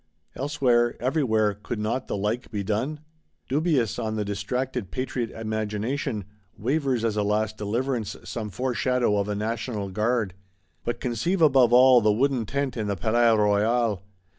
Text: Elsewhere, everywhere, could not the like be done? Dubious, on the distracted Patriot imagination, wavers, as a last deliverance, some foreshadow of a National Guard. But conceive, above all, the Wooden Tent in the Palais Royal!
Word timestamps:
Elsewhere, 0.35 0.99
everywhere, 0.99 1.53
could 1.53 1.77
not 1.77 2.07
the 2.07 2.17
like 2.17 2.49
be 2.49 2.63
done? 2.63 3.01
Dubious, 3.47 3.99
on 3.99 4.15
the 4.15 4.25
distracted 4.25 4.89
Patriot 4.89 5.29
imagination, 5.29 6.25
wavers, 6.57 7.05
as 7.05 7.17
a 7.17 7.21
last 7.21 7.55
deliverance, 7.55 8.15
some 8.23 8.49
foreshadow 8.49 9.15
of 9.17 9.29
a 9.29 9.35
National 9.35 9.89
Guard. 9.91 10.33
But 10.83 11.01
conceive, 11.01 11.39
above 11.43 11.71
all, 11.71 12.01
the 12.01 12.11
Wooden 12.11 12.47
Tent 12.47 12.77
in 12.77 12.87
the 12.87 12.95
Palais 12.95 13.37
Royal! 13.37 14.01